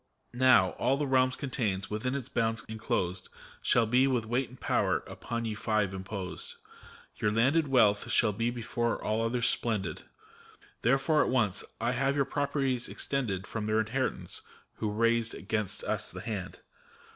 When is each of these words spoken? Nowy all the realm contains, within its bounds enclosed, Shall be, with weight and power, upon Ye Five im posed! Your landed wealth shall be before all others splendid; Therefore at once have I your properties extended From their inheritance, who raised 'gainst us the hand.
Nowy 0.33 0.73
all 0.79 0.97
the 0.97 1.05
realm 1.05 1.29
contains, 1.29 1.91
within 1.91 2.15
its 2.15 2.27
bounds 2.27 2.65
enclosed, 2.67 3.29
Shall 3.61 3.85
be, 3.85 4.07
with 4.07 4.25
weight 4.25 4.49
and 4.49 4.59
power, 4.59 5.01
upon 5.05 5.45
Ye 5.45 5.53
Five 5.53 5.93
im 5.93 6.03
posed! 6.03 6.55
Your 7.17 7.31
landed 7.31 7.67
wealth 7.67 8.09
shall 8.11 8.33
be 8.33 8.49
before 8.49 8.99
all 8.99 9.23
others 9.23 9.47
splendid; 9.47 10.01
Therefore 10.81 11.21
at 11.21 11.29
once 11.29 11.63
have 11.79 12.03
I 12.15 12.15
your 12.15 12.25
properties 12.25 12.89
extended 12.89 13.45
From 13.45 13.67
their 13.67 13.79
inheritance, 13.79 14.41
who 14.77 14.89
raised 14.89 15.35
'gainst 15.47 15.83
us 15.83 16.09
the 16.09 16.21
hand. 16.21 16.61